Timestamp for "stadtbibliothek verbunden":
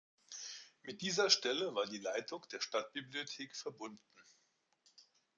2.59-4.01